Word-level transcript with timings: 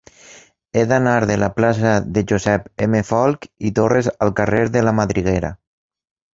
He 0.79 0.85
d'anar 0.91 1.17
de 1.31 1.35
la 1.41 1.49
plaça 1.57 1.91
de 2.15 2.23
Josep 2.33 2.67
M. 2.87 3.03
Folch 3.11 3.47
i 3.71 3.75
Torres 3.81 4.13
al 4.27 4.35
carrer 4.43 4.65
de 4.79 4.87
la 4.89 4.99
Madriguera. 5.05 5.57